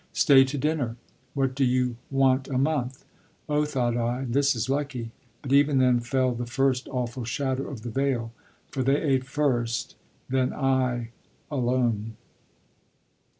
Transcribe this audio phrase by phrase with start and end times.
[0.13, 0.95] Stay to dinner.
[1.35, 3.05] What do you want a month?"
[3.47, 5.11] "Oh," thought I, "this is lucky";
[5.43, 8.31] but even then fell the first awful shadow of the Veil,
[8.71, 9.93] for they ate first,
[10.27, 11.11] then I
[11.51, 12.15] alone.